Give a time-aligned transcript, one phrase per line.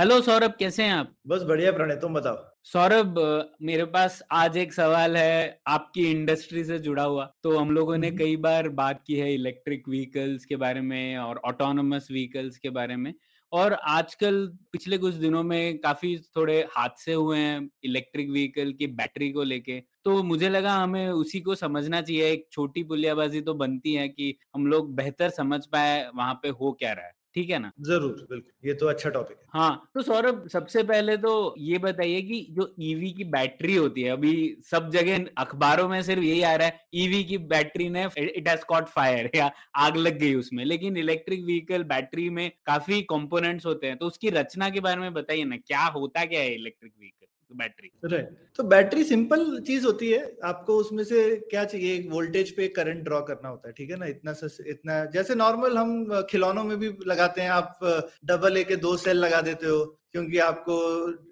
[0.00, 1.12] Hello Saurabh कैसे हैं आप?
[1.26, 3.18] बस बढ़िया प्रणय तुम बताओ। सौरभ
[3.62, 8.08] मेरे पास आज एक सवाल है आपकी इंडस्ट्री से जुड़ा हुआ। तो हम लोगों ने
[8.08, 12.70] हम्म। कई बार बात की है इलेक्ट्रिक व्हीकल्स के बारे में और ऑटोनोमस व्हीकल्स के
[12.70, 13.14] बारे में।
[13.52, 19.32] और आजकल पिछले कुछ दिनों में काफ़ी थोड़े हादसे हुए हैं इलेक्ट्रिक व्हीकल की बैटरी
[19.32, 23.94] को लेके। तो मुझे लगा हमें उसी को समझना चाहिए एक छोटी पुलियाबाजी तो बनती
[23.94, 27.58] है कि हम लोग बेहतर समझ पाए वहाँ पे हो क्या रहा है। ठीक है
[27.58, 27.70] ना?
[27.80, 31.30] ज़रूर बिल्कुल ये तो अच्छा टॉपिक है। हाँ तो सौरभ सबसे पहले तो
[31.60, 34.32] ये बताइए कि जो ईवी की बैटरी होती है अभी
[34.64, 38.64] सब जगह अखबारों में सिर्फ़ यही आ रहा है ईवी की बैटरी ने इट हैज़
[38.66, 43.86] कॉट फायर या आग लग गई उसमें लेकिन इलेक्ट्रिक व्हीकल बैटरी में काफ़ी कंपोनेंट्स होते
[43.86, 47.26] हैं तो उसकी रचना के बारे में बताइए ना क्या होता क्या है इलेक्ट्रिक व्हीकल
[47.52, 51.94] बैटरी। राइट तो बैटरी सिंपल चीज़ होती है, आपको उसमें से क्या चाहिए?
[51.94, 54.06] एक वोल्टेज पे करंट ड्रॉ करना होता है, ठीक है ना?
[54.06, 57.78] इतना सा, इतना, जैसे नॉर्मल हम खिलौनों में भी लगाते हैं, आप
[58.24, 60.76] डबल ए के दो सेल लगा देते हो क्योंकि आपको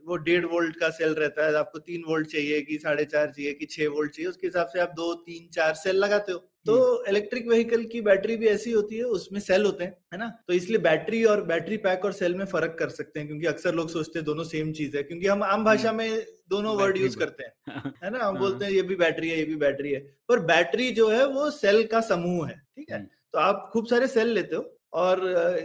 [0.09, 3.53] वो डेढ़ वोल्ट का सेल रहता है आपको तीन वोल्ट चाहिए कि साढ़े चार चाहिए
[3.53, 7.05] कि छह वोल्ट चाहिए उसके हिसाब से आप दो तीन चार सेल लगाते हो। तो
[7.09, 10.29] इलेक्ट्रिक व्हीकल की बैटरी भी ऐसी होती है उसमें सेल होते हैं है ना?
[10.49, 13.75] तो इसलिए बैटरी और बैटरी पैक और सेल में फ़र्क कर सकते हैं क्योंकि अक्सर
[13.75, 16.09] लोग सोचते हैं दोनों सेम चीज़ है क्योंकि हम आम भाषा में
[16.51, 17.53] दोनों वर्ड यूज़ करते हैं
[18.05, 18.19] है ना?
[18.19, 21.09] हम हाँ। बोलते हैं। ये भी बैटरी है ये भी बैटरी है। पर बैटरी जो
[21.09, 22.97] है वो सेल का समूह है ठीक है?
[22.99, 25.21] हम्म। तो आप खूब सारे सेल लेते हो और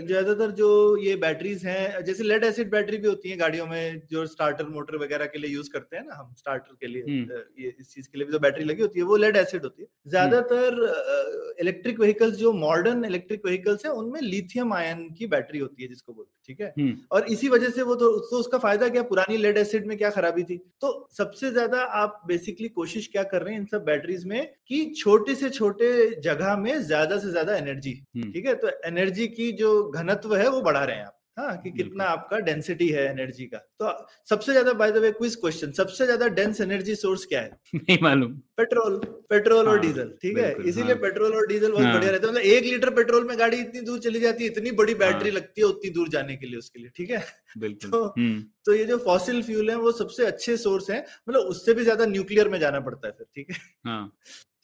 [0.07, 4.25] ज़्यादातर जो ये बैटरीज हैं जैसे लेड एसिड बैटरी भी होती है गाड़ियों में जो
[4.27, 7.73] स्टार्टर मोटर वगैरह के लिए यूज़ करते हैं ना हम स्टार्टर के लिए हम्म। ये
[7.79, 9.87] इस चीज़ के लिए भी तो बैटरी लगी होती है वो लेड एसिड होती है।
[10.07, 15.89] ज़्यादातर इलेक्ट्रिक व्हीकल्स जो मॉडर्न इलेक्ट्रिक व्हीकल्स हैं उनमें लिथियम आयन की बैटरी होती है
[15.89, 16.73] जिसको बोलते हैं ठीक है?
[16.79, 19.97] हम्म, और इसी वजह से वो तो, तो उसका फ़ायदा क्या पुरानी लेड एसिड में
[19.97, 20.57] क्या खराबी थी?
[20.81, 24.83] तो सबसे ज़्यादा आप बेसिकली कोशिश क्या कर रहे हैं इन सब बैटरीज में कि
[24.97, 25.89] छोटे से छोटे
[26.21, 28.55] जगह में ज़्यादा से ज़्यादा एनर्जी हम्म। ठीक है?
[28.55, 32.37] तो एनर्जी की जो घनत्व है वो बढ़ा रहे हैं आप। हाँ कि कितना आपका
[32.39, 36.61] डेंसिटी है एनर्जी का। तो सबसे ज़्यादा by the way quiz question सबसे ज़्यादा डेंस
[36.61, 37.51] एनर्जी सोर्स क्या है?
[37.75, 38.97] नहीं मालूम। पेट्रोल
[39.29, 40.51] पेट्रोल हाँ, और हाँ, डीजल ठीक है?
[40.51, 43.39] इसीलिए हाँ। पेट्रोल और डीजल बहुत हाँ। बढ़िया रहता है। मतलब एक लीटर पेट्रोल में
[43.39, 46.35] गाड़ी इतनी दूर चली जाती है इतनी बड़ी बैटरी हाँ। लगती है उतनी दूर जाने
[46.35, 47.23] के लिए उसके लिए ठीक है?
[47.57, 51.41] बिल्कुल तो- हम्म, तो ये जो फॉसिल फ्यूल है वो सबसे अच्छे सोर्स है। मतलब
[51.41, 53.57] उससे भी ज़्यादा न्यूक्लियर में जाना पड़ता है फिर ठीक है?
[53.85, 54.11] हाँ।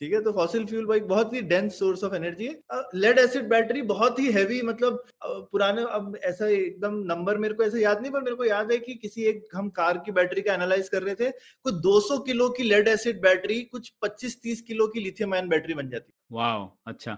[0.01, 3.47] ठीक है तो फॉसिल फ्यूल भाई बहुत ही डेंस सोर्स ऑफ़ एनर्जी है। लेड एसिड
[3.49, 8.11] बैटरी बहुत ही हैवी मतलब पुराने अब ऐसा एकदम नंबर मेरे को ऐसा याद नहीं
[8.11, 11.03] पर मेरे को याद है कि किसी एक हम कार की बैटरी का एनालाइज कर
[11.03, 11.29] रहे थे
[11.65, 15.89] कुछ 200 किलो की लेड एसिड बैटरी कुछ 25-30 किलो की लिथियम आयन बैटरी बन
[15.89, 17.17] जाती। वाह अच्छा।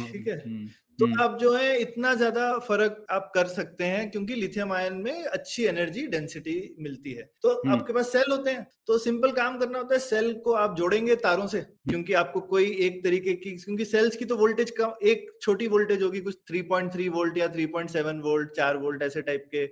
[0.00, 0.38] ठीक है।
[0.98, 4.94] तो हम्म, आप जो है इतना ज़्यादा फ़र्क आप कर सकते हैं क्योंकि लिथियम आयन
[4.96, 9.30] में अच्छी एनर्जी डेंसिटी मिलती है। तो हम्म। आपके पास सेल होते हैं तो सिंपल
[9.32, 13.32] काम करना होता है सेल को आप जोड़ेंगे तारों से क्योंकि आपको कोई एक तरीके
[13.34, 17.48] की क्योंकि सेल्स की तो वोल्टेज का एक छोटी वोल्टेज होगी कुछ 3.3 वोल्ट या
[17.48, 19.66] 3.7 वोल्ट चार वोल्ट ऐसे टाइप के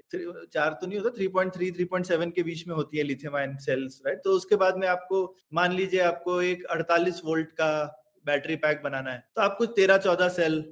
[0.47, 4.21] चार तो नहीं होता 3.3 3.7 के बीच में होती है लिथियम आयन सेल्स राइट?
[4.25, 5.25] तो उसके बाद में आपको
[5.55, 7.72] मान लीजिए आपको एक 48 वोल्ट का
[8.27, 10.62] बैटरी पैक बनाना है तो आप कुछ 13 14 सेल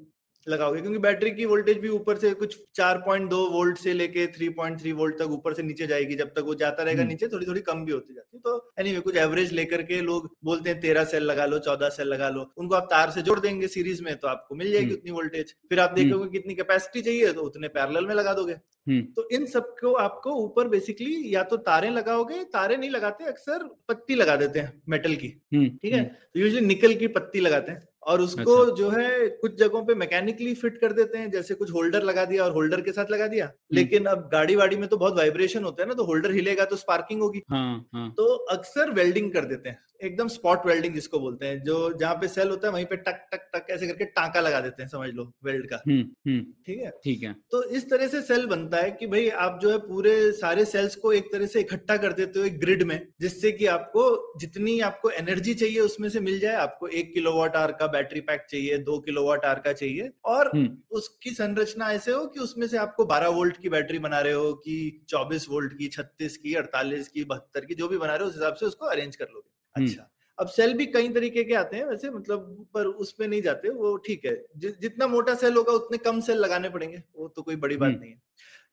[0.47, 0.81] लगाओगे?
[0.81, 5.31] क्योंकि बैटरी की वोल्टेज भी ऊपर से कुछ 4.2 वोल्ट से लेके 3.3 वोल्ट तक
[5.31, 7.93] ऊपर से नीचे जाएगी जब तक वो जाता रहेगा हम्म। नीचे थोड़ी थोड़ी कम भी
[7.93, 11.23] होती जाती है। तो एनी एनीवे कुछ एवरेज लेकर के लोग बोलते हैं तेरह सेल
[11.23, 14.29] लगा लो चौदह सेल लगा लो। उनको आप तार से जोड़ देंगे सीरीज़ में तो
[14.29, 18.07] आपको मिल जाएगी हम्म। उतनी वोल्टेज फिर आप देखोगे कितनी कैपेसिटी चाहिए तो उतने पैरल
[18.07, 18.53] में लगा दोगे।
[18.89, 23.65] हम्म, तो इन सबको आपको ऊपर बेसिकली या तो तारे लगाओगे तारे नहीं लगाते अक्सर
[23.89, 26.05] पत्ती लगा देते हैं मेटल की। हम्म, ठीक है?
[26.05, 29.95] तो यूजुअली निकल की पत्ती लगाते हैं। और उसको अच्छा। जो है कुछ जगहों पे
[29.95, 33.27] मैकेनिकली फिट कर देते हैं जैसे कुछ होल्डर लगा दिया और होल्डर के साथ लगा
[33.27, 36.65] दिया। लेकिन अब गाड़ी वाड़ी में तो बहुत वाइब्रेशन होता है ना तो होल्डर हिलेगा
[36.65, 41.19] तो स्पार्किंग होगी। हाँ हाँ। तो अक्सर वेल्डिंग कर देते हैं। एकदम स्पॉट वेल्डिंग जिसको
[41.21, 44.05] बोलते हैं जो जहाँ पे सेल होता है वहीं पे टक टक टक ऐसे करके
[44.05, 46.91] टांका लगा देते हैं समझ लो वेल्ड का। हम्म हम्म। ठीक है?
[47.05, 50.33] ठीक है। तो इस तरह से सेल बनता है कि भाई आप जो है पूरे
[50.33, 53.67] सारे सेल्स को एक तरह से इकट्ठा कर देते हो एक ग्रिड में जिससे कि
[53.67, 57.87] आपको जितनी आपको एनर्जी चाहिए उसमें से मिल जाए आपको एक किलो वॉट आर का
[57.87, 62.27] बैटरी पैक चाहिए दो किलो वॉट आर का चाहिए और हम्म। उसकी संरचना ऐसे हो
[62.27, 65.89] कि उसमें से आपको 12 वोल्ट की बैटरी बना रहे हो कि 24 वोल्ट की
[65.89, 68.87] 36 की 48 की 72 की जो भी बना रहे हो उस हिसाब से उसको
[68.87, 70.07] अरेंज कर लोगे। अच्छा।
[70.39, 73.97] अब सेल भी कई तरीके के आते हैं वैसे मतलब पर उसमें नहीं जाते वो
[73.97, 77.57] ठीक है। जि, जितना मोटा सेल होगा उतने कम सेल लगाने पड़ेंगे वो तो कोई
[77.57, 78.21] बड़ी बात हम्म। नहीं है।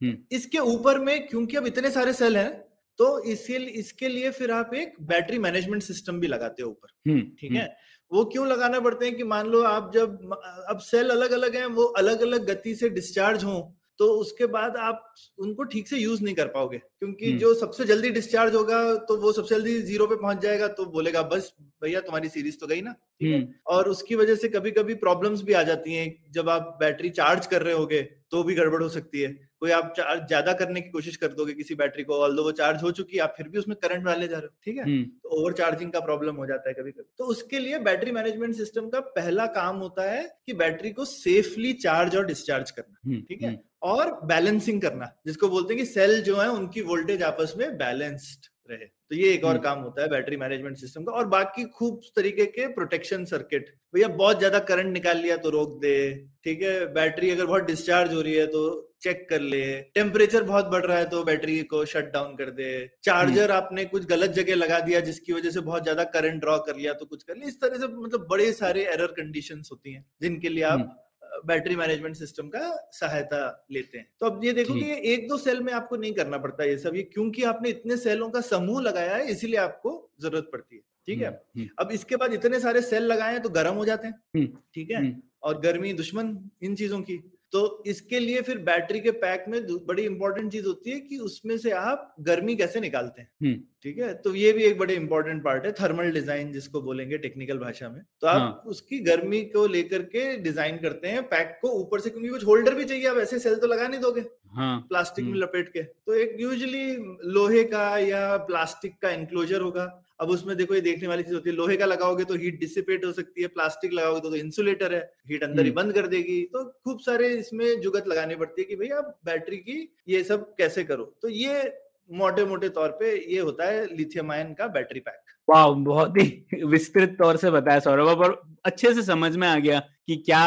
[0.03, 2.63] हम्म। इसके ऊपर में क्योंकि अब इतने सारे सेल हैं
[2.99, 7.21] तो इसी इसके लिए फिर आप एक बैटरी मैनेजमेंट सिस्टम भी लगाते हो ऊपर हम्म,
[7.39, 7.77] ठीक है?
[8.11, 10.33] वो क्यों लगाना पड़ते हैं कि मान लो आप जब
[10.69, 13.61] अब सेल अलग अलग हैं वो अलग अलग गति से डिस्चार्ज हों
[13.99, 17.85] तो उसके बाद आप उनको ठीक से यूज़ नहीं कर पाओगे क्योंकि हम्म। जो सबसे
[17.85, 21.51] जल्दी डिस्चार्ज होगा तो वो सबसे जल्दी ज़ीरो पे पहुँच जाएगा तो बोलेगा बस
[21.83, 25.53] भैया तुम्हारी सीरीज़ तो गई ना हम्म, और उसकी वजह से कभी कभी प्रॉब्लम्स भी
[25.53, 29.21] आ जाती हैं जब आप बैटरी चार्ज कर रहे होगे तो भी गड़बड़ हो सकती
[29.21, 29.27] है।
[29.59, 32.51] कोई आप चार्ज ज़्यादा करने की कोशिश कर दोगे किसी बैटरी को ऑल दो वो
[32.51, 34.83] चार्ज हो चुकी है आप फिर भी उसमें करंट डाले जा रहे हो ठीक है?
[34.83, 38.11] हम्म, तो ओवर चार्जिंग का प्रॉब्लम हो जाता है कभी कभी तो उसके लिए बैटरी
[38.11, 42.97] मैनेजमेंट सिस्टम का पहला काम होता है कि बैटरी को सेफली चार्ज और डिस्चार्ज करना
[43.05, 43.47] हम्म, ठीक है?
[43.49, 47.77] हम्म, और बैलेंसिंग करना जिसको बोलते हैं कि सेल जो है उनकी वोल्टेज आपस में
[47.77, 51.27] बैलेंस्ड रहे। तो ये एक और हम्म। काम होता है बैटरी मैनेजमेंट सिस्टम का और
[51.29, 55.95] बाकी खूब तरीके के प्रोटेक्शन सर्किट। भैया बहुत ज़्यादा करंट निकाल लिया तो रोक दे
[56.43, 56.85] ठीक है?
[56.93, 58.65] बैटरी अगर बहुत डिस्चार्ज हो रही है तो
[59.01, 59.63] चेक कर ले।
[59.95, 62.69] टेम्परेचर बहुत बढ़ रहा है तो बैटरी को शट डाउन कर दे।
[63.03, 66.75] चार्जर आपने कुछ गलत जगह लगा दिया जिसकी वजह से बहुत ज़्यादा करंट ड्रॉ कर
[66.75, 70.05] लिया तो कुछ कर लिया इस तरह से मतलब बड़े सारे एरर कंडीशंस होती हैं
[70.21, 70.95] जिनके लिए आप
[71.45, 75.37] बैटरी मैनेजमेंट सिस्टम का सहायता लेते हैं। तो अब ये देखो कि ये एक दो
[75.37, 78.81] सेल में आपको नहीं करना पड़ता ये सब ये क्योंकि आपने इतने सेलों का समूह
[78.81, 81.27] लगाया है इसीलिए आपको ज़रूरत पड़ती है। ठीक है?
[81.27, 84.47] हम्म, अब इसके बाद इतने सारे सेल लगाए हैं तो गर्म हो जाते हैं। हम्म,
[84.73, 84.97] ठीक है?
[84.97, 87.17] हम्म, और गर्मी दुश्मन इन चीज़ों की।
[87.53, 91.57] तो इसके लिए फिर बैटरी के पैक में बड़ी इंपॉर्टेंट चीज़ होती है कि उसमें
[91.57, 94.13] से आप गर्मी कैसे निकालते हैं। हम्म। ठीक है?
[94.13, 98.01] तो ये भी एक बड़े इंपॉर्टेंट पार्ट है थर्मल डिज़ाइन जिसको बोलेंगे टेक्निकल भाषा में।
[98.21, 102.09] तो आप हाँ। उसकी गर्मी को लेकर के डिज़ाइन करते हैं पैक को ऊपर से
[102.09, 105.31] क्योंकि कुछ होल्डर भी चाहिए आप ऐसे सेल तो लगा नहीं दोगे। हाँ। प्लास्टिक में
[105.31, 106.85] हम्म। लपेट के। तो एक यूजली
[107.31, 109.85] लोहे का या प्लास्टिक का एंक्लोजर होगा।
[110.19, 113.05] अब उसमें देखो ये देखने वाली चीज़ होती है लोहे का लगाओगे तो हीट डिसिपेट
[113.05, 116.07] हो सकती है प्लास्टिक लगाओगे तो, तो इंसुलेटर है हीट अंदर ही हम्म। बंद कर
[116.07, 119.77] देगी। तो खूब सारे इसमें जुगत लगानी पड़ती है कि भाई आप बैटरी की
[120.09, 121.73] ये सब कैसे करो। तो ये
[122.09, 126.63] मोटे मोटे तौर पे ये होता है लिथियम आयन का बैटरी पैक वाह बहुत ही
[126.65, 130.41] विस्तृत तौर से बताया सौरभ और अच्छे से समझ में आ गया। कि क्या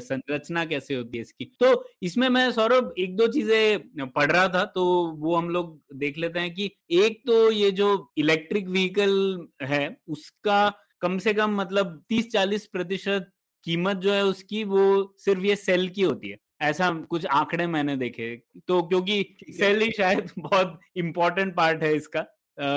[0.00, 4.64] संरचना कैसे होती है इसकी। तो इसमें मैं सौरभ एक दो चीज़ें पढ़ रहा था
[4.74, 4.84] तो
[5.18, 10.68] वो हम लोग देख लेते हैं कि एक तो ये जो इलेक्ट्रिक व्हीकल है उसका
[11.02, 13.30] कम से कम मतलब 30-40 प्रतिशत
[13.64, 14.82] कीमत जो है उसकी वो
[15.18, 18.34] सिर्फ़ ये सेल की होती है। ऐसा कुछ आंकड़े मैंने देखे।
[18.68, 19.22] तो क्योंकि
[19.52, 22.24] सेल ही शायद बहुत इंपॉर्टेंट पार्ट है इसका।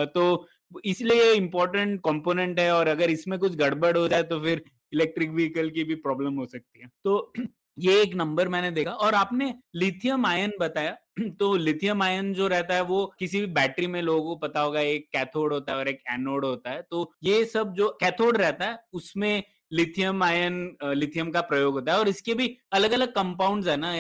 [0.06, 0.47] तो
[0.85, 5.69] इसलिए इम्पोर्टेंट कंपोनेंट है और अगर इसमें कुछ गड़बड़ हो जाए तो फिर इलेक्ट्रिक व्हीकल
[5.69, 7.33] की भी प्रॉब्लम हो सकती है। तो
[7.79, 10.97] ये एक नंबर मैंने देखा और आपने लिथियम आयन बताया।
[11.39, 14.79] तो लिथियम आयन जो रहता है वो किसी भी बैटरी में लोगों को पता होगा,
[14.79, 18.65] एक कैथोड होता है और एक एनोड होता है। तो ये सब जो कैथोड रहता
[18.65, 19.43] है, उसमें
[19.73, 23.91] लिथियम आयन लिथियम का प्रयोग होता है और इसके भी अलग अलग कंपाउंड्स है ना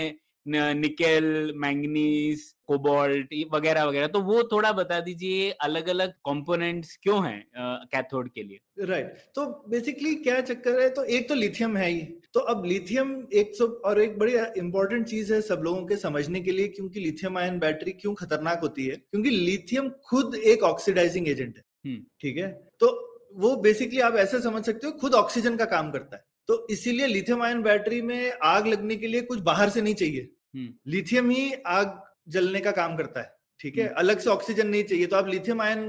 [0.47, 7.43] निकेल मैंगनीज कोबाल्ट वगैरह वगैरह। तो वो थोड़ा बता दीजिए अलग अलग कंपोनेंट्स क्यों हैं
[7.57, 8.59] कैथोड के लिए?
[8.79, 9.35] राइट। right.
[9.35, 12.01] तो बेसिकली क्या चक्कर है तो एक तो लिथियम है ही।
[12.33, 16.41] तो अब लिथियम एक तो और एक बड़ी इंपॉर्टेंट चीज़ है सब लोगों के समझने
[16.41, 18.95] के लिए क्योंकि लिथियम आयन बैटरी क्यों खतरनाक होती है?
[18.95, 22.51] क्योंकि लिथियम खुद एक ऑक्सीडाइजिंग एजेंट है। हम्म। ठीक है?
[22.79, 22.87] तो
[23.35, 27.07] वो बेसिकली आप ऐसे समझ सकते हो खुद ऑक्सीजन का काम करता है। तो इसीलिए
[27.07, 31.29] लिथियम आयन बैटरी में आग लगने के लिए कुछ बाहर से नहीं चाहिए हम्म। लिथियम
[31.29, 35.05] ही आग जलने का काम करता है ठीक है हम्म। अलग से ऑक्सीजन नहीं चाहिए
[35.05, 35.83] तो आप लिथियम आयन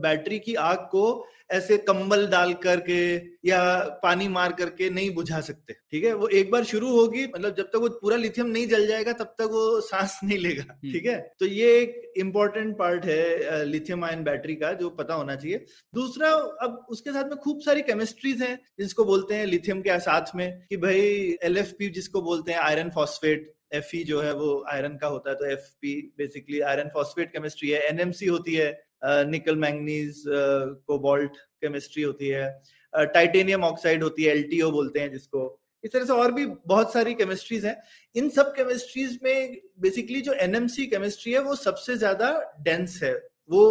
[0.00, 1.04] बैटरी की आग को
[1.52, 3.16] ऐसे कंबल डाल करके
[3.48, 6.14] या पानी मार करके नहीं बुझा सकते ठीक है?
[6.14, 9.34] वो एक बार शुरू होगी मतलब जब तक वो पूरा लिथियम नहीं जल जाएगा तब
[9.38, 11.34] तक वो सांस नहीं लेगा ठीक है?
[11.40, 15.64] तो ये एक इम्पोर्टेंट पार्ट है लिथियम आयन बैटरी का जो पता होना चाहिए।
[15.94, 20.36] दूसरा अब उसके साथ में खूब सारी केमिस्ट्रीज हैं जिसको बोलते हैं लिथियम के साथ
[20.36, 25.06] में कि भाई एलएफपी जिसको बोलते हैं आयरन फॉस्फेट एफ़ जो है वो आयरन का
[25.06, 31.36] होता है तो FP basically iron phosphate chemistry है एनएमसी होती है निकल मैंगनीज कोबाल्ट
[31.60, 32.50] केमिस्ट्री होती है
[32.92, 37.14] टाइटेनियम ऑक्साइड होती है, एलटीओ बोलते हैं जिसको। इस तरह से और भी बहुत सारी
[37.14, 37.76] केमिस्ट्रीज हैं।
[38.16, 43.14] इन सब केमिस्ट्रीज में बेसिकली जो एनएमसी केमिस्ट्री है, वो सबसे ज़्यादा डेंस है।
[43.50, 43.62] वो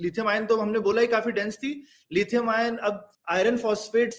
[0.00, 1.72] लिथियम आयन तो हमने बोला ही काफ़ी डेंस थी।
[2.10, 4.14] लिथियम आयन अब आयरन फॉस्फेट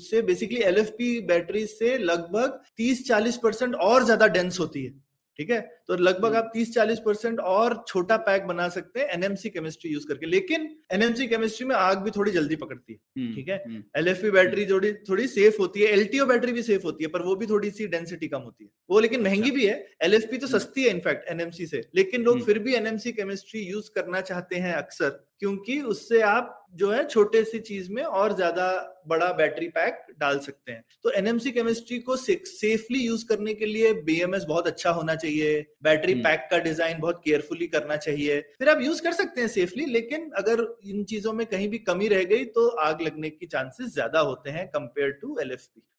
[0.00, 4.92] से बेसिकली एलएफपी बैटरी से लगभग 30-40 परसेंट और ज़्यादा डेंस होती है।
[5.38, 5.60] ठीक है?
[5.88, 10.26] तो लगभग आप 30-40 परसेंट और छोटा पैक बना सकते हैं एनएमसी केमिस्ट्री यूज़ करके।
[10.26, 13.56] लेकिन एनएमसी केमिस्ट्री में आग भी थोड़ी जल्दी पकड़ती है ठीक है?
[13.96, 17.36] एल बैटरी थोड़ी थोड़ी सेफ़ होती है एलटीओ बैटरी भी सेफ़ होती है पर वो
[17.36, 20.82] भी थोड़ी सी डेंसिटी कम होती है। वो लेकिन महँगी भी है एल तो सस्ती
[20.82, 25.24] है इनफैक्ट एनएमसी से। लेकिन लोग फिर भी एनएमसी केमिस्ट्री यूज़ करना चाहते हैं अक्सर
[25.40, 28.66] क्योंकि उससे आप जो है छोटे सी चीज़ में और ज़्यादा
[29.08, 33.92] बड़ा बैटरी पैक डाल सकते हैं। तो एनएमसी केमिस्ट्री को सेफली यूज़ करने के लिए
[34.02, 38.68] बीएमएस बहुत अच्छा होना चाहिए बैटरी हम्म। पैक का डिज़ाइन बहुत केयरफुली करना चाहिए। फिर
[38.68, 42.22] आप यूज़ कर सकते हैं सेफली लेकिन अगर इन चीज़ों में कहीं भी कमी रह
[42.24, 45.56] गई तो आग लगने की चांसेस ज़्यादा होते हैं कंपेयर टू एल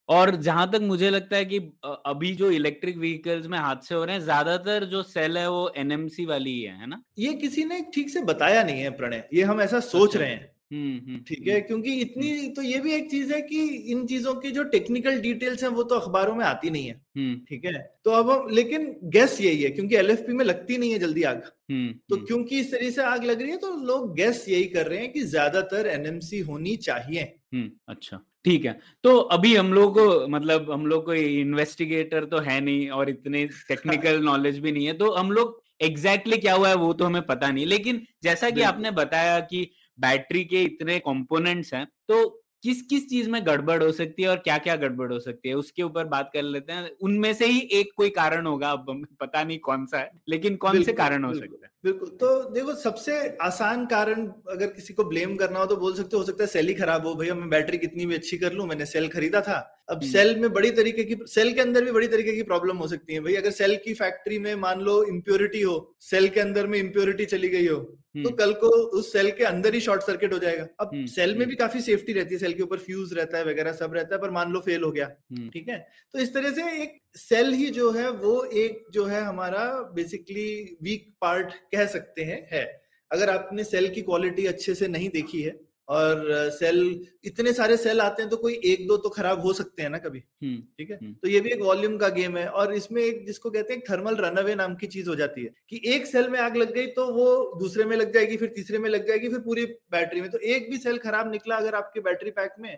[0.09, 4.15] और जहाँ तक मुझे लगता है कि अभी जो इलेक्ट्रिक व्हीकल्स में हादसे हो रहे
[4.15, 7.01] हैं ज़्यादातर जो सेल है वो एनएमसी वाली ही है है ना?
[7.19, 10.29] ये किसी ने ठीक से बताया नहीं है प्रणय। ये हम ऐसा सोच अच्छा। रहे
[10.29, 11.60] हैं। ठीक है?
[11.62, 15.63] क्योंकि इतनी तो ये भी एक चीज़ है कि इन चीज़ों की जो टेक्निकल डिटेल्स
[15.63, 17.74] हैं वो तो अखबारों में आती नहीं है। हम्म। ठीक है?
[18.05, 21.41] तो अब हम लेकिन गैस यही है क्योंकि एलएफपी में लगती नहीं है जल्दी आग।
[21.72, 24.65] हम्म तो हम्म, क्योंकि इस तरह से आग लग रही है तो लोग गैस यही
[24.65, 27.22] कर रहे हैं कि ज़्यादातर एनएमसी होनी चाहिए।
[27.53, 32.39] हम्म अच्छा। ठीक है। तो अभी हम लोग को मतलब हम लोग को इन्वेस्टिगेटर तो
[32.39, 36.53] है नहीं और इतने टेक्निकल नॉलेज भी नहीं है तो हम लोग एग्जैक्टली exactly क्या
[36.53, 40.63] हुआ है वो तो हमें पता नहीं। लेकिन जैसा कि आपने बताया कि बैटरी के
[40.63, 44.75] इतने कंपोनेंट्स हैं तो किस किस चीज़ में गड़बड़ हो सकती है और क्या क्या
[44.75, 45.55] गड़बड़ हो सकती है?
[45.55, 48.85] उसके ऊपर बात कर लेते हैं। उनमें से ही एक कोई कारण होगा अब
[49.21, 51.69] पता नहीं कौन सा है लेकिन कौन से कारण हो। सकता है?
[51.83, 56.17] बिल्कुल। तो देखो सबसे आसान कारण अगर किसी को ब्लेम करना हो तो बोल सकते
[56.17, 58.65] हो सकता है सेल ही खराब हो भैया मैं बैटरी कितनी भी अच्छी कर लू
[58.65, 62.07] मैंने सेल खरीदा था। अब। सेल में बड़ी तरीके की सेल के अंदर भी बड़ी
[62.07, 65.61] तरीके की प्रॉब्लम हो सकती है। भाई अगर सेल की फैक्ट्री में मान लो इम्प्योरिटी
[65.61, 68.67] हो सेल के अंदर में इम्प्योरिटी चली गई हो तो हम्म, कल को
[68.98, 71.55] उस सेल के अंदर ही शॉर्ट सर्किट हो जाएगा। अब हम्म, सेल में हम्म। भी
[71.55, 74.31] काफ़ी सेफ्टी रहती है सेल के ऊपर फ्यूज रहता है वगैरह सब रहता है पर
[74.31, 75.77] मान लो फेल हो गया हम्म, ठीक है?
[76.13, 80.77] तो इस तरह से एक सेल ही जो है वो एक जो है हमारा बेसिकली
[80.84, 82.63] वीक पार्ट कह सकते हैं है।
[83.12, 86.79] अगर आपने सेल की क्वालिटी अच्छे से नहीं देखी है और सेल
[87.23, 89.97] इतने सारे सेल आते हैं तो कोई एक दो तो खराब हो सकते हैं ना
[89.97, 90.97] कभी। हम्म, ठीक है?
[90.97, 93.81] हम्म। तो ये भी एक वॉल्यूम का गेम है और इसमें एक जिसको कहते हैं
[93.89, 96.87] थर्मल रनअवे नाम की चीज़ हो जाती है कि एक सेल में आग लग गई
[96.93, 97.27] तो वो
[97.59, 100.69] दूसरे में लग जाएगी फिर तीसरे में लग जाएगी फिर पूरी बैटरी में। तो एक
[100.71, 102.77] भी सेल खराब निकला अगर आपके बैटरी पैक में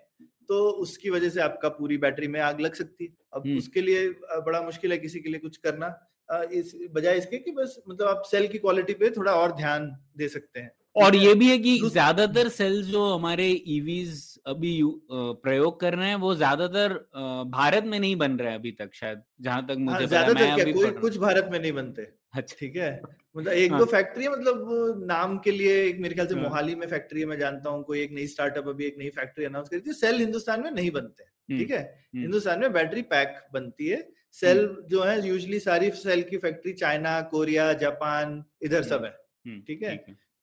[0.49, 3.81] तो उसकी वजह से आपका पूरी बैटरी में आग लग सकती है। अब हम्म। उसके
[3.81, 4.07] लिए
[4.45, 5.87] बड़ा मुश्किल है किसी के लिए कुछ करना।
[6.53, 10.27] इस बजाय इसके कि बस मतलब आप सेल की क्वालिटी पे थोड़ा और ध्यान दे
[10.29, 14.79] सकते हैं। और ये भी है कि ज़्यादातर सेल्स जो हमारे ईवीज अभी
[15.11, 16.93] प्रयोग कर रहे हैं वो ज़्यादातर
[17.49, 20.55] भारत में नहीं बन रहे अभी तक शायद जहाँ तक हाँ, मुझे पता ज़्यादातर मैं
[20.55, 22.89] क्या अभी कोई कुछ भारत में नहीं बनते हूँ। अच्छा ठीक है
[23.35, 26.43] मतलब एक हाँ। दो फैक्ट्री है मतलब नाम के लिए एक मेरे ख्याल से हाँ।
[26.43, 29.45] मोहाली में फैक्ट्री है मैं जानता हूँ कोई एक नई स्टार्टअप अभी एक नई फैक्ट्री
[29.45, 33.01] अनाउंस करी थी सेल हिंदुस्तान में नहीं बनते हम्म, ठीक है हम्म। हिंदुस्तान में बैटरी
[33.07, 38.83] पैक बनती है सेल जो है यूजली सारी सेल की फैक्ट्री चाइना कोरिया जापान इधर
[38.83, 39.11] सब है
[39.45, 39.95] हम्म, ठीक है?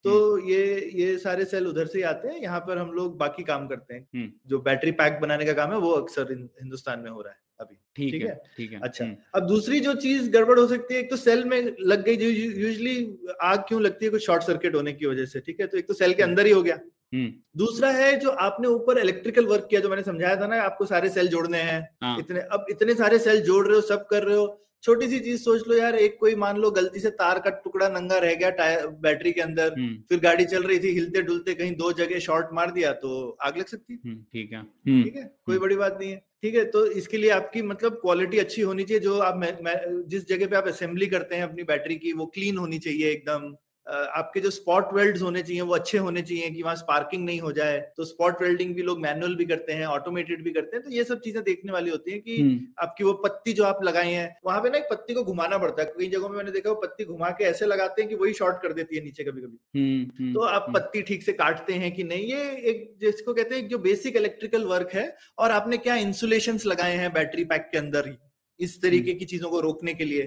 [0.05, 3.43] तो ये ये सारे सेल उधर से ही आते हैं यहाँ पर हम लोग बाकी
[3.43, 6.31] काम करते हैं। हम्म। जो बैटरी पैक बनाने का काम है वो अक्सर
[6.61, 8.41] हिंदुस्तान में हो रहा है अभी। ठीक ठीक है है?
[8.57, 11.43] ठीक है। अच्छा हम्म, अब दूसरी जो चीज़ गड़बड़ हो सकती है एक तो सेल
[11.45, 12.27] में लग गई जो
[12.61, 12.95] यूजली
[13.43, 15.67] आग क्यों लगती है कुछ शॉर्ट सर्किट होने की वजह से ठीक है?
[15.67, 16.79] तो एक तो सेल के हम्म। अंदर ही हो गया।
[17.13, 20.85] हम्म, दूसरा है जो आपने ऊपर इलेक्ट्रिकल वर्क किया जो मैंने समझाया था ना आपको
[20.85, 24.23] सारे सेल जोड़ने हैं हाँ, इतने अब इतने सारे सेल जोड़ रहे हो सब कर
[24.23, 24.45] रहे हो
[24.85, 27.87] छोटी सी चीज़ सोच लो यार एक कोई मान लो गलती से तार का टुकड़ा
[27.89, 31.53] नंगा रह गया टायर बैटरी के अंदर हम्म, फिर गाड़ी चल रही थी हिलते डुलते
[31.53, 33.99] कहीं दो जगह शॉर्ट मार दिया तो आग लग सकती है?
[34.05, 36.85] हम्म, ठीक है। हम्म, ठीक है कोई हम्म। बड़ी बात नहीं है। ठीक है तो
[36.85, 40.55] इसके लिए आपकी मतलब क्वालिटी अच्छी होनी चाहिए जो आप मैं, मैं, जिस जगह पे
[40.55, 43.55] आप असेंबली करते हैं अपनी बैटरी की वो क्लीन होनी चाहिए एकदम।
[43.87, 47.51] आपके जो स्पॉट वेल्ड होने चाहिए वो अच्छे होने चाहिए कि वहाँ स्पार्किंग नहीं हो
[47.51, 50.91] जाए। तो स्पॉट वेल्डिंग भी लोग मैनुअल भी करते हैं ऑटोमेटेड भी करते हैं। तो
[50.91, 54.13] ये सब चीज़ें देखने वाली होती हैं कि हम्म, आपकी वो पत्ती जो आप लगाए
[54.13, 56.69] हैं वहाँ पे ना एक पत्ती को घुमाना पड़ता है। कई जगहों में मैंने देखा
[56.69, 59.41] वो पत्ती घुमा के ऐसे लगाते हैं कि वही शॉर्ट कर देती है नीचे कभी
[59.41, 63.33] कभी हम्म, हम्म, तो आप पत्ती ठीक से काटते हैं कि नहीं ये एक जिसको
[63.33, 67.69] कहते हैं जो बेसिक इलेक्ट्रिकल वर्क है और आपने क्या इंसुलेशन लगाए हैं बैटरी पैक
[67.71, 68.15] के अंदर ही
[68.59, 70.23] इस तरीके की चीज़ों को रोकने के लिए।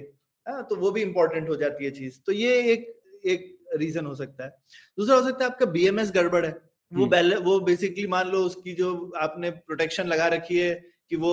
[0.46, 4.14] हाँ, तो वो भी इंपॉर्टेंट हो जाती है चीज़। तो ये एक एक रीजन हो
[4.14, 4.50] सकता है
[4.98, 8.38] दूसरा हो सकता है आपका बीएमएस गड़बड़ है वो हम्म। बैले वो बेसिकली मान लो
[8.44, 10.74] उसकी जो आपने प्रोटेक्शन लगा रखी है
[11.10, 11.32] कि वो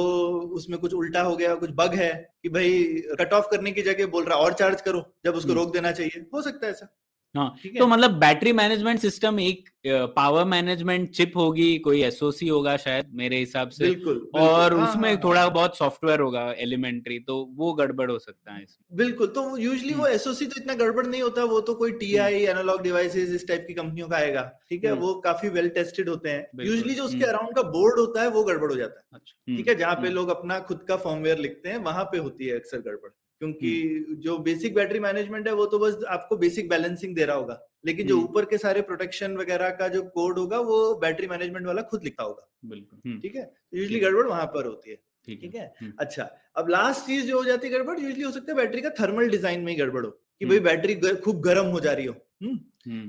[0.54, 2.12] उसमें कुछ उल्टा हो गया कुछ बग है
[2.44, 2.84] कि भाई
[3.20, 5.92] कट ऑफ़ करने की जगह बोल रहा और चार्ज करो जब उसको हम्म। रोक देना
[5.92, 6.88] चाहिए हो सकता है ऐसा
[7.36, 9.70] हाँ तो मतलब बैटरी मैनेजमेंट सिस्टम एक
[10.16, 14.88] पावर मैनेजमेंट चिप होगी कोई एसओसी होगा शायद मेरे हिसाब से बिल्कुल बिल्कुल, और हाँ,
[14.90, 18.98] उसमें हाँ, थोड़ा हाँ। बहुत सॉफ्टवेयर होगा एलिमेंट्री तो वो गड़बड़ हो सकता है इसमें।
[18.98, 22.44] बिल्कुल तो यूजली वो हम्म। एसओसी तो इतना गड़बड़ नहीं होता वो तो कोई टीआई
[22.46, 24.92] एनालॉग डिवाइसेस इस टाइप की कंपनियों का आएगा ठीक है?
[24.92, 28.22] हम्म। वो काफ़ी वेल टेस्टेड होते हैं। यूजली जो उसके हम्म। अराउंड का बोर्ड होता
[28.22, 29.76] है वो गड़बड़ हो जाता है। अच्छा ठीक है?
[29.76, 32.78] जहाँ पे हम्म, लोग अपना खुद का फॉर्मवेयर लिखते हैं वहाँ पे होती है अक्सर
[32.80, 33.10] गड़बड़।
[33.42, 37.36] क्योंकि हम्म। जो बेसिक बैटरी मैनेजमेंट है वो तो बस आपको बेसिक बैलेंसिंग दे रहा
[37.36, 41.28] होगा। लेकिन जो हम्म। ऊपर के सारे प्रोटेक्शन वगैरह का जो कोड होगा वो बैटरी
[41.28, 43.52] मैनेजमेंट वाला खुद लिखा होगा। बिल्कुल हम्म, ठीक है?
[43.74, 47.68] यूजली गड़बड़ वहाँ पर होती है। ठीक है। अच्छा अब लास्ट चीज़ जो हो जाती
[47.68, 50.46] है गड़बड़ यूजली हो सकता है बैटरी का थर्मल डिज़ाइन में ही गड़बड़ हो कि।
[50.46, 52.16] भाई बैटरी खूब गर्म हो जा रही हो।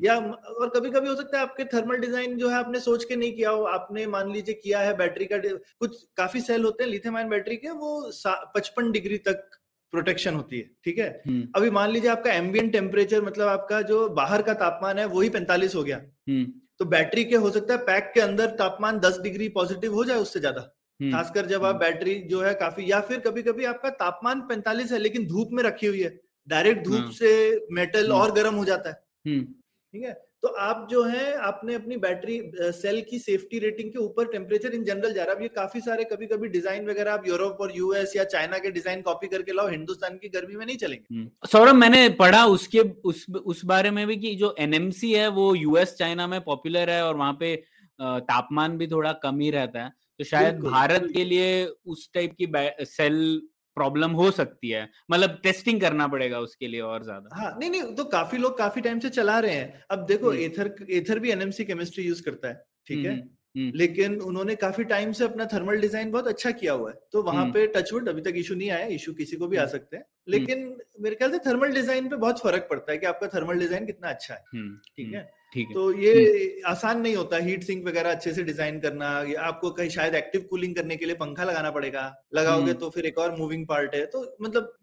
[0.05, 3.17] या और कभी कभी हो सकता है आपके थर्मल डिज़ाइन जो है आपने सोच के
[3.17, 6.91] नहीं किया हो। आपने मान लीजिए किया है बैटरी का कुछ काफ़ी सेल होते हैं
[6.91, 8.11] लिथियम आयन बैटरी के वो
[8.55, 9.49] पचपन डिग्री तक
[9.93, 11.09] प्रोटेक्शन होती है ठीक है?
[11.27, 15.29] हम्म, अभी मान लीजिए आपका एम्बियंट टेम्परेचर मतलब आपका जो बाहर का तापमान है वही
[15.31, 16.45] 45 हो गया। हम्म,
[16.79, 20.19] तो बैटरी के हो सकता है पैक के अंदर तापमान 10 डिग्री पॉजिटिव हो जाए
[20.19, 20.61] उससे ज़्यादा।
[21.01, 24.93] हम्म, खासकर जब आप बैटरी जो है काफ़ी या फिर कभी कभी आपका तापमान 45
[24.93, 27.31] है लेकिन धूप में रखी हुई है। डायरेक्ट धूप हाँ। से
[27.73, 30.13] मेटल। और गर्म हो जाता है। ठीक है?
[30.43, 34.85] तो आप जो है आपने अपनी बैटरी सेल की सेफ्टी रेटिंग के ऊपर टेम्परेचर इन
[34.85, 37.73] जनरल जा रहा है। अब ये काफ़ी सारे कभी कभी डिज़ाइन वगैरह आप यूरोप और
[37.77, 41.49] यूएस या चाइना के डिज़ाइन कॉपी करके लाओ हिंदुस्तान की गर्मी में नहीं चलेंगे। हम्म।
[41.49, 45.95] सौरभ मैंने पढ़ा उसके उस उस बारे में भी कि जो एनएमसी है वो यूएस
[45.95, 47.55] चाइना में पॉपुलर है और वहाँ पे
[47.99, 52.53] तापमान भी थोड़ा कम ही रहता है। तो शायद भारत के लिए उस टाइप की
[52.87, 53.41] सेल
[53.77, 57.95] प्रॉब्लम हो सकती है। मतलब टेस्टिंग करना पड़ेगा उसके लिए और ज़्यादा। हाँ नहीं नहीं
[57.95, 61.31] तो काफ़ी लोग काफ़ी टाइम से चला रहे हैं। अब देखो हम्म। एथर एथर भी
[61.31, 63.13] एनएमसी केमिस्ट्री यूज़ करता है ठीक है?
[63.13, 66.97] हम्म, हम्म, लेकिन उन्होंने काफ़ी टाइम से अपना थर्मल डिज़ाइन बहुत अच्छा किया हुआ है।
[67.13, 69.97] तो वहाँ। पे टचवुड अभी तक इशू नहीं आया इशू किसी को भी आ। सकते
[69.97, 73.59] हैं। लेकिन मेरे ख्याल से थर्मल डिज़ाइन पे बहुत फ़र्क पड़ता है कि आपका थर्मल
[73.59, 75.31] डिज़ाइन कितना अच्छा है। हम्म, ठीक हम्म, है?
[75.55, 79.43] ठीक है। तो ये आसान नहीं होता हीट सिंक वगैरह अच्छे से डिज़ाइन करना या
[79.43, 82.03] आपको कहीं शायद एक्टिव कूलिंग करने के लिए पंखा लगाना पड़ेगा
[82.35, 84.75] लगाओगे हम्म। तो फिर एक और मूविंग पार्ट है। तो मतलब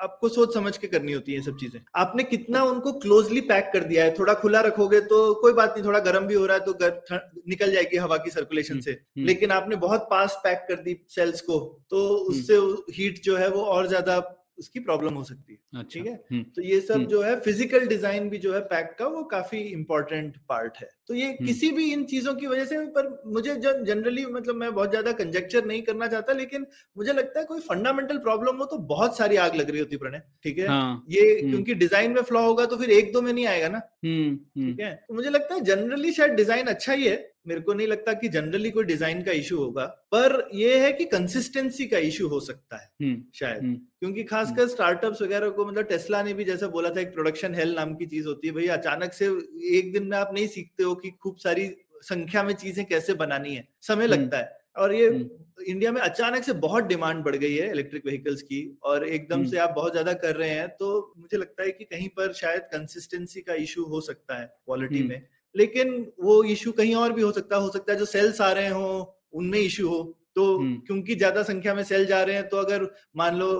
[0.00, 3.84] आपको सोच समझ के करनी होती है सब चीज़ें। आपने कितना उनको क्लोजली पैक कर
[3.84, 6.64] दिया है थोड़ा खुला रखोगे तो कोई बात नहीं थोड़ा गर्म भी हो रहा है
[6.64, 10.82] तो गर, निकल जाएगी हवा की सर्कुलेशन से। हम्म। लेकिन आपने बहुत पास पैक कर
[10.82, 11.58] दी सेल्स को
[11.90, 12.56] तो उससे
[12.94, 14.18] हीट जो है वो और ज़्यादा
[14.58, 16.12] उसकी प्रॉब्लम हो सकती है अच्छा। ठीक है?
[16.32, 19.22] हम्म, तो ये सब हम्म। जो है फ़िज़िकल डिज़ाइन भी जो है पैक का वो
[19.30, 23.08] काफ़ी इंपॉर्टेंट पार्ट है। तो ये हम्म। किसी भी इन चीज़ों की वजह से पर
[23.26, 27.60] मुझे जनरली मतलब मैं बहुत ज़्यादा कंजेक्चर नहीं करना चाहता लेकिन मुझे लगता है कोई
[27.62, 30.66] फंडामेंटल प्रॉब्लम हो तो बहुत सारी आग लग रही होती प्रणय ठीक है?
[30.68, 33.78] हाँ। ये। क्योंकि डिज़ाइन में फ्लॉ होगा तो फिर एक दो में नहीं आएगा ना
[34.04, 34.94] ठीक है?
[35.08, 38.28] तो मुझे लगता है जनरली शायद डिज़ाइन अच्छा ही है मेरे को नहीं लगता कि
[38.28, 42.76] जनरली कोई डिज़ाइन का इशू होगा पर यह है कि कंसिस्टेंसी का इशू हो सकता
[42.76, 46.90] है हम्म, शायद हम्म, क्योंकि खासकर स्टार्टअप्स वगैरह को मतलब टेस्ला ने भी जैसा बोला
[46.90, 49.26] था एक प्रोडक्शन हेल नाम की चीज़ होती है भाई अचानक से
[49.74, 51.70] एक दिन में आप नहीं सीखते हो कि खूब सारी
[52.04, 56.00] संख्या में चीज़ें कैसे बनानी है समय हम्म। लगता है और ये हम्म। इंडिया में
[56.00, 59.70] अचानक से बहुत डिमांड बढ़ गई है इलेक्ट्रिक व्हीकल्स की और एकदम हम्म। से आप
[59.70, 63.54] बहुत ज़्यादा कर रहे हैं तो मुझे लगता है कि कहीं पर शायद कंसिस्टेंसी का
[63.60, 67.56] इशू हो सकता है क्वालिटी हम्म। में लेकिन वो इशू कहीं और भी हो सकता
[67.56, 68.88] हो सकता है जो सेल्स आ रहे हो
[69.34, 70.02] उनमें इशू हो
[70.36, 73.50] तो हम्म। क्योंकि ज़्यादा संख्या में सेल जा रहे हैं तो अगर मान लो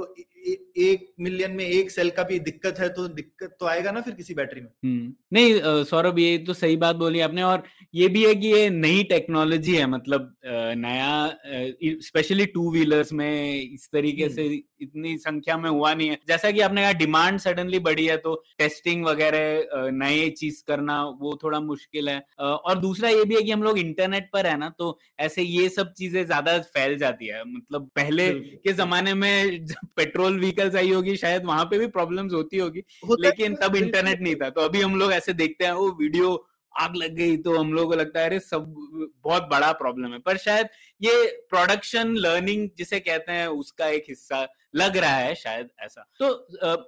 [0.45, 4.15] एक मिलियन में एक सेल का भी दिक्कत है तो दिक्कत तो आएगा ना फिर
[4.15, 4.69] किसी बैटरी में?
[4.85, 7.63] हम्म नहीं सौरभ ये तो सही बात बोली आपने और
[7.95, 10.35] ये भी है कि ये नई टेक्नोलॉजी है मतलब
[10.79, 11.13] नया
[12.03, 16.51] स्पेशली टू व्हीलर्स में इस तरीके हम्म। से इतनी संख्या में हुआ नहीं है। जैसा
[16.51, 21.61] कि आपने कहा डिमांड सडनली बढ़ी है तो टेस्टिंग वगैरह नए चीज़ करना वो थोड़ा
[21.61, 24.99] मुश्किल है। और दूसरा ये भी है कि हम लोग इंटरनेट पर है ना तो
[25.21, 29.89] ऐसे ये सब चीज़ें ज़्यादा फैल जाती है। मतलब पहले के जमाने में जब
[30.35, 32.83] पेट्रोल व्हीकल्स आई होगी शायद वहाँ पे भी प्रॉब्लम्स होती होगी
[33.21, 36.35] लेकिन तब इंटरनेट नहीं था। तो अभी हम लोग ऐसे देखते हैं वो वीडियो
[36.77, 38.75] आग लग गई तो हम लोग को लगता है अरे सब
[39.25, 40.69] बहुत बड़ा प्रॉब्लम है। पर शायद
[41.01, 46.29] ये प्रोडक्शन लर्निंग जिसे कहते हैं उसका एक हिस्सा लग रहा है शायद ऐसा। तो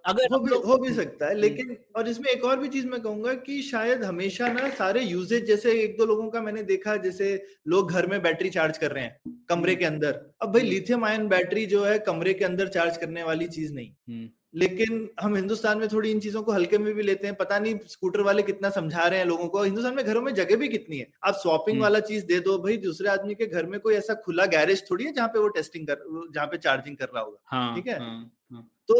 [0.06, 3.00] अगर हो भी हो भी सकता है लेकिन और इसमें एक और भी चीज़ मैं
[3.00, 7.30] कहूँगा कि शायद हमेशा ना सारे यूजेज जैसे एक दो लोगों का मैंने देखा जैसे
[7.68, 11.04] लोग घर में बैटरी चार्ज कर रहे हैं कमरे के अंदर। अब भाई हम्म। लिथियम
[11.04, 15.34] आयन बैटरी जो है कमरे के अंदर चार्ज करने वाली चीज़ नहीं। हम्म, लेकिन हम
[15.36, 18.42] हिंदुस्तान में थोड़ी इन चीज़ों को हल्के में भी लेते हैं। पता नहीं स्कूटर वाले
[18.42, 21.06] कितना समझा रहे हैं लोगों को। हिंदुस्तान में घरों में जगह भी कितनी है?
[21.24, 24.14] आप स्वैपिंग हम्म। वाला चीज़ दे दो भाई दूसरे आदमी के घर में कोई ऐसा
[24.14, 27.38] खुला गैरेज थोड़ी है जहाँ पे वो टेस्टिंग कर जहाँ पे चार्जिंग कर रहा होगा?
[27.46, 27.98] हाँ ठीक है?
[27.98, 28.96] हाँ, हाँ, तो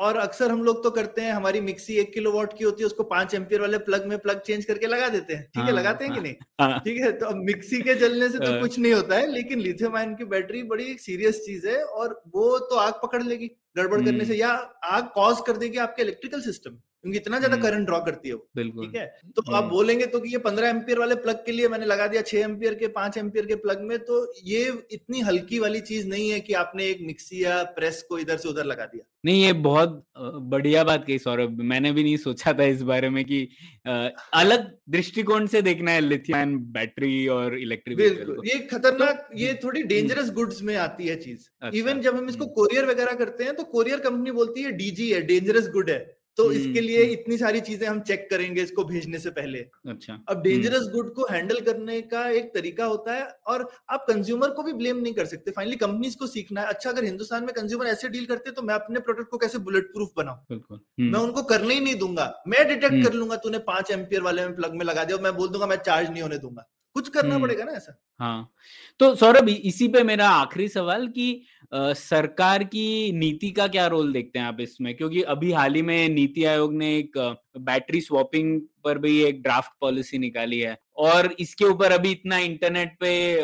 [0.00, 2.86] और अक्सर हम लोग तो करते हैं हमारी मिक्सी एक किलो वॉट की होती है
[2.86, 5.72] उसको पाँच एम्पियर वाले प्लग में प्लग चेंज करके लगा देते हैं ठीक है हाँ,
[5.72, 8.60] लगाते हैं कि हाँ, नहीं हाँ, ठीक है तो अब मिक्सी के जलने से तो।
[8.60, 12.58] कुछ नहीं होता है लेकिन लिथियम आयन की बैटरी बड़ी सीरियस चीज़ है और वो
[12.60, 14.50] तो आग पकड़ लेगी गड़बड़ करने हम्म। से या
[14.90, 18.34] आग कॉज कर देगी आपके इलेक्ट्रिकल सिस्टम क्योंकि इतना ज़्यादा हम्म। करंट ड्रॉ करती है
[18.34, 19.06] वो बिल्कुल। ठीक है?
[19.26, 22.06] तो आप हम्म। बोलेंगे तो कि ये पंद्रह एम्पियर वाले प्लग के लिए मैंने लगा
[22.06, 24.62] दिया छह एम्पियर के पाँच एम्पियर के प्लग में तो ये
[24.92, 28.48] इतनी हल्की वाली चीज़ नहीं है कि आपने एक मिक्सी या प्रेस को इधर से
[28.48, 32.64] उधर लगा दिया। नहीं ये बहुत बढ़िया बात कही सौरभ। मैंने भी नहीं सोचा था
[32.64, 33.38] इस बारे में कि
[33.86, 39.82] अलग दृष्टिकोण से देखना है लिथियम बैटरी और इलेक्ट्रिक बिल्कुल। ये खतरनाक तो- ये थोड़ी
[39.82, 43.44] डेंजरस गुड्स में आती है चीज़। अच्छा, इवन जब हम इसको हम्म। कोरियर वगैरह करते
[43.44, 45.98] हैं तो कोरियर कंपनी बोलती है डीजी है डेंजरस गुड है।
[46.38, 49.58] तो हम्म, इसके लिए हम्म। इतनी सारी चीज़ें हम चेक करेंगे इसको भेजने से पहले।
[49.88, 54.50] अच्छा अब डेंजरस गुड को हैंडल करने का एक तरीका होता है और आप कंज्यूमर
[54.50, 57.54] को भी ब्लेम नहीं कर सकते। फाइनली कंपनीज़ को सीखना है। अच्छा अगर हिंदुस्तान में
[57.54, 60.36] कंज्यूमर ऐसे डील करते तो मैं अपने प्रोडक्ट को कैसे बुलेट प्रूफ बनाऊ?
[60.50, 63.90] बिल्कुल मैं हम्म, उनको करने ही नहीं दूँगा। मैं डिटेक्ट हम्म। कर लूँगा तूने पाँच
[63.90, 66.70] एम्पियर वाले में प्लग में लगा दिया मैं बोल दूँगा मैं चार्ज नहीं होने दूँगा।
[66.96, 67.96] कुछ करना हम्म। पड़ेगा ना ऐसा?
[68.20, 68.52] हाँ।
[69.00, 74.38] तो सौरभ इसी पे मेरा आखिरी सवाल कि सरकार की नीति का क्या रोल देखते
[74.38, 74.94] हैं आप इसमें?
[74.96, 77.18] क्योंकि अभी हाल ही में नीति आयोग ने एक
[77.58, 82.96] बैटरी स्वैपिंग पर भी एक ड्राफ्ट पॉलिसी निकाली है और इसके ऊपर अभी इतना इंटरनेट
[83.00, 83.36] पे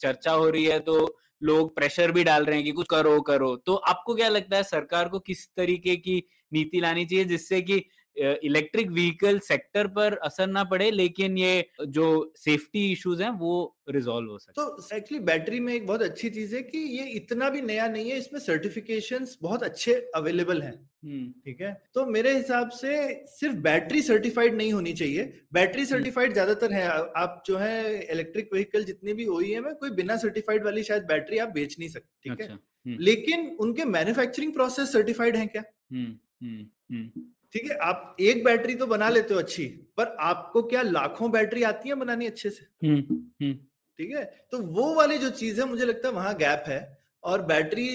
[0.00, 3.54] चर्चा हो रही है तो लोग प्रेशर भी डाल रहे हैं कि कुछ करो करो।
[3.56, 6.22] तो आपको क्या लगता है सरकार को किस तरीके की
[6.52, 7.84] नीति लानी चाहिए जिससे कि
[8.18, 13.54] इलेक्ट्रिक व्हीकल सेक्टर पर असर ना पड़े लेकिन ये जो सेफ्टी इश्यूज़ हैं वो
[13.90, 17.48] रिजॉल्व हो सके तो एक्चुअली बैटरी में एक बहुत अच्छी चीज़ है कि ये इतना
[17.50, 20.72] भी नया नहीं है इसमें सर्टिफिकेशंस बहुत अच्छे अवेलेबल हैं।
[21.04, 21.72] हम्म। ठीक है?
[21.94, 22.96] तो मेरे हिसाब से
[23.30, 28.84] सिर्फ़ बैटरी सर्टिफाइड नहीं होनी चाहिए। बैटरी सर्टिफाइड ज़्यादातर है। आप जो है इलेक्ट्रिक व्हीकल
[28.84, 32.32] जितनी भी हुई है कोई बिना सर्टिफाइड वाली शायद बैटरी आप बेच नहीं सकते ठीक
[32.32, 35.62] अच्छा है हम्म। लेकिन उनके मैन्युफैक्चरिंग प्रोसेस सर्टिफाइड है क्या?
[35.92, 37.22] हम्म हम्म हम्म।
[37.56, 39.64] ठीक है आप एक बैटरी तो बना लेते हो अच्छी
[39.96, 42.66] पर आपको क्या लाखों बैटरी आती है बनानी अच्छे से?
[42.86, 42.96] हम्म
[43.42, 43.52] हम्म।
[43.98, 47.42] ठीक है तो वो वाली जो चीज़ है मुझे लगता है वहाँ गैप है और
[47.42, 47.88] बैटरी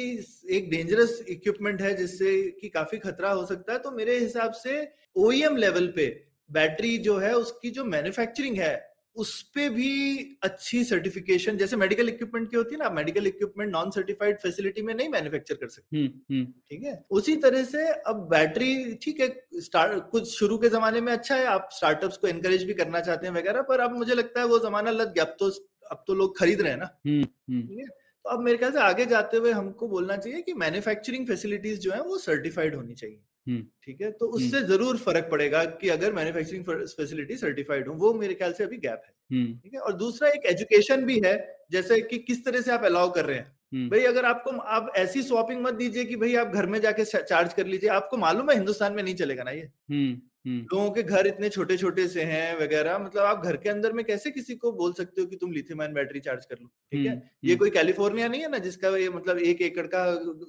[0.49, 4.93] एक डेंजरस इक्विपमेंट है जिससे कि काफ़ी खतरा हो सकता है तो मेरे हिसाब से
[5.15, 11.57] ओईएम लेवल पे बैटरी जो है उसकी जो मैन्युफैक्चरिंग है उस पे भी अच्छी सर्टिफिकेशन
[11.57, 15.55] जैसे मेडिकल इक्विपमेंट की होती है ना medical equipment non certified facility में नहीं मैन्युफैक्चर
[15.55, 16.93] कर सकते। हम्म हम्म। ठीक है?
[17.11, 21.45] उसी तरह से अब बैटरी ठीक है स्टार्ट कुछ शुरू के जमाने में अच्छा है
[21.47, 24.59] आप स्टार्टअप्स को एनकरेज भी करना चाहते हैं वगैरह पर अब मुझे लगता है वो
[24.59, 25.49] जमाना लग गया। अब तो
[25.91, 27.85] अब तो लोग खरीद रहे हैं ना। हम्म ठीक है?
[27.85, 31.91] तो अब मेरे ख्याल से आगे जाते हुए हमको बोलना चाहिए कि मैन्युफैक्चरिंग फैसिलिटीज़ जो
[31.91, 34.11] है वो सर्टिफाइड होनी चाहिए। ठीक है?
[34.11, 38.63] तो उससे ज़रूर फ़र्क पड़ेगा कि अगर मैन्युफैक्चरिंग फैसिलिटी सर्टिफाइड हो वो मेरे ख्याल से
[38.63, 39.79] अभी गैप है। हम्म। ठीक है?
[39.79, 41.33] और दूसरा एक एजुकेशन भी है
[41.71, 44.91] जैसे कि किस तरह से आप अलाउ कर रहे हैं। हम्म। भाई अगर आपको आप
[44.95, 48.49] ऐसी स्वॉपिंग मत दीजिए कि भाई आप घर में जाके चार्ज कर लीजिए आपको मालूम
[48.49, 49.69] है हिंदुस्तान में नहीं चलेगा ना ये?
[49.89, 53.69] हम्म हम्म। लोगों के घर इतने छोटे छोटे से हैं वगैरह मतलब आप घर के
[53.69, 56.55] अंदर में कैसे किसी को बोल सकते हो कि तुम लिथियम आयन बैटरी चार्ज कर
[56.61, 56.67] लो?
[56.91, 57.11] ठीक है?
[57.11, 60.05] हम्म, ये हम्म, कोई कैलिफ़ोर्निया नहीं है ना जिसका ये मतलब एक एकड़ का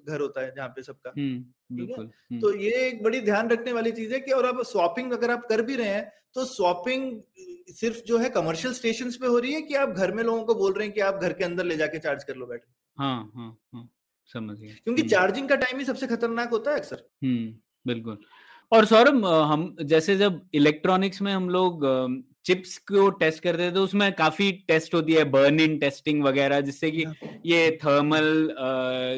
[0.08, 1.12] घर होता है जहाँ पे सबका?
[1.18, 2.04] हम्म ठीक है?
[2.04, 5.30] हम्म, तो ये एक बड़ी ध्यान रखने वाली चीज़ है कि और अब स्वैपिंग अगर
[5.30, 7.20] आप कर भी रहे हैं तो स्वैपिंग
[7.74, 10.54] सिर्फ़ जो है कमर्शियल स्टेशन पे हो रही है कि आप घर में लोगों को
[10.54, 13.32] बोल रहे हैं कि आप घर के अंदर ले जाके चार्ज कर लो बैटरी हाँ
[13.36, 13.88] हाँ हाँ
[14.34, 17.54] समझ गया क्योंकि हम्म, चार्जिंग का टाइम ही सबसे खतरनाक होता है अक्सर। हम्म
[17.86, 18.18] बिल्कुल।
[18.72, 21.82] और सौरभ हम जैसे जब इलेक्ट्रॉनिक्स में हम लोग
[22.46, 26.60] चिप्स को टेस्ट करते हैं तो उसमें काफ़ी टेस्ट होती है बर्न इन टेस्टिंग वगैरह
[26.60, 27.04] जिससे कि
[27.46, 28.54] ये थर्मल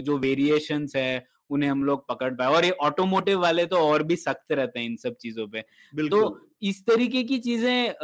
[0.07, 4.17] जो वेरिएशंस है उन्हें हम लोग पकड़ पाए। और ये ऑटोमोटिव वाले तो और भी
[4.17, 5.61] सख्त रहते हैं इन सब चीज़ों पे।
[6.09, 6.21] तो
[6.63, 7.95] इस तरीके की चीज़ें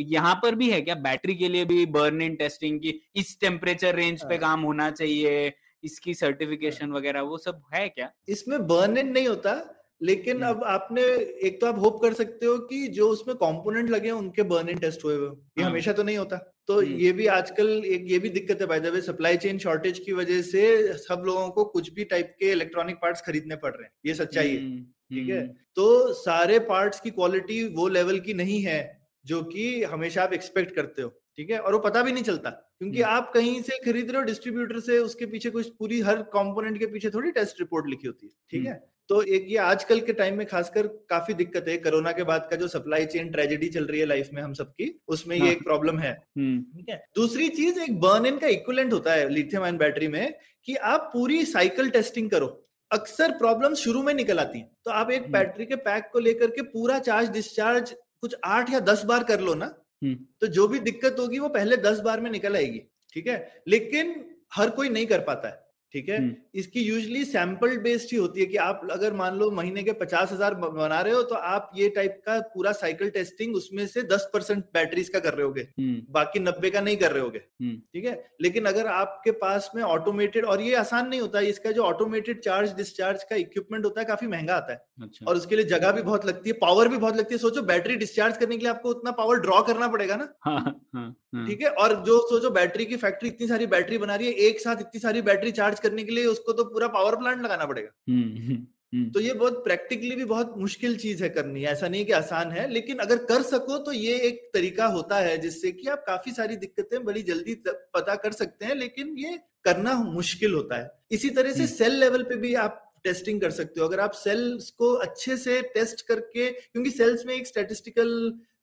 [0.00, 0.94] यहाँ पर भी है क्या?
[0.96, 4.90] बैटरी के लिए भी बर्न इन टेस्टिंग की इस टेम्परेचर रेंज पे हाँ। काम होना
[4.92, 5.52] चाहिए
[5.84, 8.10] इसकी सर्टिफिकेशन वगैरह वो सब है क्या?
[8.28, 9.62] इसमें बर्न इन नहीं होता
[10.02, 11.02] लेकिन। अब आपने
[11.46, 14.68] एक तो आप होप कर सकते हो कि जो उसमें कंपोनेंट लगे हैं उनके बर्न
[14.68, 17.68] इन टेस्ट हुए हुए ये हाँ। हमेशा तो नहीं होता तो हम्म। ये भी आजकल
[17.84, 21.64] एक ये भी दिक्कत है वे सप्लाई चेन शॉर्टेज की वजह से सब लोगों को
[21.64, 25.28] कुछ भी टाइप के इलेक्ट्रॉनिक पार्ट्स खरीदने पड़ रहे हैं ये सच्चाई है हम्म, ठीक
[25.28, 30.22] है हम्म, तो सारे पार्ट्स की क्वालिटी वो लेवल की नहीं है जो कि हमेशा
[30.22, 33.62] आप एक्सपेक्ट करते हो ठीक है और वो पता भी नहीं चलता क्योंकि। आप कहीं
[33.62, 37.30] से खरीद रहे हो डिस्ट्रीब्यूटर से उसके पीछे कुछ पूरी हर कंपोनेंट के पीछे थोड़ी
[37.30, 40.86] टेस्ट रिपोर्ट लिखी होती है ठीक। है तो एक ये आजकल के टाइम में खासकर
[40.86, 44.28] काफ़ी दिक्कत है। कोरोना के बाद का जो सप्लाई चेन ट्रेजेडी चल रही है लाइफ
[44.32, 47.04] में हम सबकी उसमें ये हाँ। एक प्रॉब्लम है। हम्म, ठीक है?
[47.16, 51.10] दूसरी चीज़ एक बर्न इन का इक्वलेंट होता है लिथियम आयन बैटरी में कि आप
[51.12, 52.48] पूरी साइकिल टेस्टिंग करो।
[52.90, 56.18] अक्सर प्रॉब्लम शुरू में निकल आती है। तो आप एक हम्म। बैटरी के पैक को
[56.18, 59.66] लेकर के पूरा चार्ज डिस्चार्ज कुछ आठ या दस बार कर लो ना
[60.02, 63.62] हम्म। तो जो भी दिक्कत होगी वो पहले दस बार में निकल आएगी। ठीक है?
[63.68, 65.63] लेकिन हर कोई नहीं कर पाता है।
[65.94, 66.16] ठीक है?
[66.18, 69.92] हम्म, इसकी यूजली सैंपल बेस्ड ही होती है कि आप अगर मान लो महीने के
[69.94, 74.02] पचास हज़ार बना रहे हो तो आप ये टाइप का पूरा साइकिल टेस्टिंग उसमें से
[74.04, 77.38] दस परसेंट बैटरीज का कर रहे होगे। हम्म, बाकी नब्बे का नहीं कर रहे होगे।
[77.38, 78.14] हम्म, ठीक है?
[78.42, 82.40] लेकिन अगर आपके पास में ऑटोमेटेड और ये आसान नहीं होता है इसका जो ऑटोमेटेड
[82.40, 85.92] चार्ज डिस्चार्ज का इक्विपमेंट होता है काफ़ी महँगा आता है। अच्छा। और उसके लिए जगह
[85.92, 88.70] भी बहुत लगती है पावर भी बहुत लगती है। सोचो बैटरी डिस्चार्ज करने के लिए
[88.70, 90.28] आपको उतना पावर ड्रॉ करना पड़ेगा ना?
[90.40, 90.60] हाँ
[90.94, 91.68] हाँ। ठीक है?
[91.68, 95.00] और जो सोचो बैटरी की फैक्ट्री इतनी सारी बैटरी बना रही है एक साथ इतनी
[95.00, 98.66] सारी बैटरी चार्ज करने के लिए उसको तो पूरा पावर प्लांट लगाना पड़ेगा। हम्म, हम्म,
[98.92, 102.50] हम्म, तो ये बहुत प्रैक्टिकली भी बहुत मुश्किल चीज़ है करनी ऐसा नहीं कि आसान
[102.50, 106.32] है लेकिन अगर कर सको तो ये एक तरीका होता है जिससे कि आप काफ़ी
[106.32, 111.30] सारी दिक्कतें बड़ी जल्दी पता कर सकते हैं लेकिन ये करना मुश्किल होता है। इसी
[111.30, 114.70] तरह से हम्म। सेल लेवल पे भी आप टेस्टिंग कर सकते हो। अगर आप सेल्स
[114.70, 118.10] को अच्छे से टेस्ट करके क्योंकि सेल्स में एक स्टैटिस्टिकल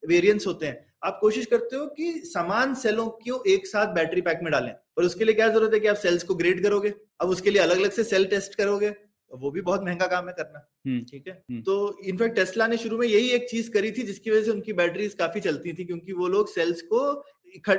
[0.03, 4.39] वेरिएंस होते हैं। आप कोशिश करते हो कि समान सेलों को एक साथ बैटरी पैक
[4.43, 6.93] में डालें और उसके लिए क्या ज़रूरत है कि आप सेल्स को ग्रेड करोगे?
[7.21, 8.93] अब उसके लिए अलग अलग से सेल टेस्ट करोगे
[9.31, 11.33] वो भी बहुत महँगा काम है करना हम्म, ठीक है?
[11.51, 14.51] हम्म। तो इनफैक्ट टेस्ला ने शुरू में यही एक चीज़ करी थी जिसकी वजह से
[14.51, 17.23] उनकी बैटरीज काफ़ी चलती थी क्योंकि वो लोग सेल्स को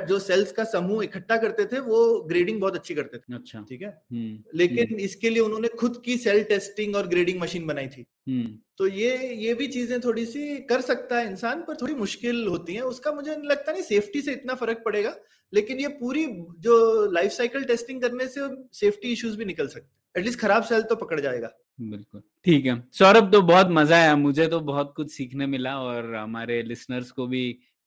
[0.07, 3.81] जो सेल्स का समूह इकट्ठा करते थे वो ग्रेडिंग बहुत अच्छी करते थे। अच्छा। ठीक
[3.81, 3.89] है?
[4.11, 8.57] हम्म। लेकिन इसके लिए उन्होंने खुद की सेल टेस्टिंग और ग्रेडिंग मशीन बनाई थी। हम्म।
[8.77, 12.73] तो ये ये भी चीज़ें थोड़ी सी कर सकता है इंसान पर थोड़ी मुश्किल होती
[12.73, 15.15] है। उसका मुझे नहीं लगता नहीं सेफ्टी से इतना फ़र्क पड़ेगा
[15.53, 16.25] लेकिन ये पूरी
[16.59, 16.75] जो
[17.11, 21.19] लाइफ साइकिल टेस्टिंग करने से सेफ्टी इश्यूज़ भी निकल सकते एटलीस्ट खराब सेल तो पकड़
[21.19, 25.75] जाएगा। बिल्कुल। ठीक है। सौरभ तो बहुत मज़ा आया। मुझे तो बहुत कुछ सीखने मिला
[25.81, 27.43] और हमारे लिसनर्स को भी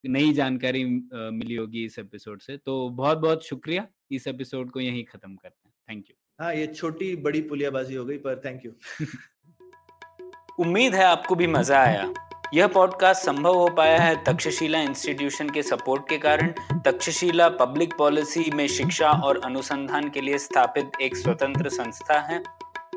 [0.09, 5.05] नई जानकारी मिली होगी इस एपिसोड से तो बहुत बहुत शुक्रिया इस एपिसोड को यहीं
[5.05, 6.45] खत्म करते हैं। Thank you.
[6.45, 8.73] हाँ ये छोटी बड़ी पुलियाबाजी हो गई पर थैंक यू।
[10.59, 12.13] उम्मीद है आपको भी मज़ा आया।
[12.55, 16.53] यह पॉडकास्ट संभव हो पाया है तक्षशिला इंस्टीट्यूशन के सपोर्ट के कारण।
[16.85, 22.43] तक्षशिला पब्लिक पॉलिसी में शिक्षा और अनुसंधान के लिए स्थापित एक स्वतंत्र संस्था है।